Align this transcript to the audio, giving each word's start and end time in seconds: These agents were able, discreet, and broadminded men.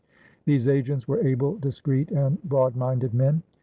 These 0.45 0.67
agents 0.67 1.07
were 1.07 1.21
able, 1.23 1.59
discreet, 1.59 2.09
and 2.09 2.41
broadminded 2.41 3.13
men. 3.13 3.43